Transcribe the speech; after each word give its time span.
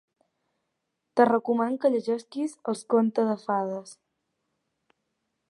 Et 1.17 1.21
recomano 1.29 1.77
que 1.83 1.91
llegeixis 1.97 2.57
els 2.73 2.83
conte 2.95 3.27
de 3.29 3.37
fades. 3.45 3.95